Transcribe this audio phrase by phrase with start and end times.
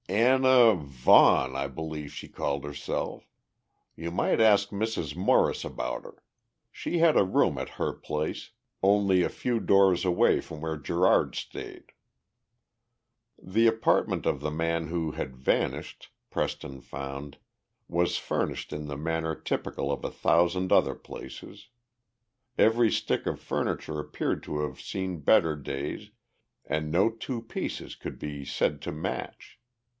[0.09, 3.29] "Anna Vaughan, I b'lieve she called herself.
[3.95, 5.15] You might ask Mrs.
[5.15, 6.21] Morris about her.
[6.71, 8.51] She had a room at her place,
[8.83, 11.93] only a few doors away from where Gerard stayed."
[13.41, 17.37] The apartment of the man who had vanished, Preston found,
[17.87, 21.67] was furnished in the manner typical of a thousand other places.
[22.57, 26.09] Every stick of furniture appeared to have seen better days
[26.65, 29.59] and no two pieces could be said to match.